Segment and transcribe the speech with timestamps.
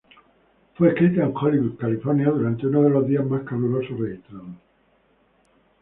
[0.73, 4.49] Fue escrita en Hollywood, California, durante uno de los días más calurosos registrados.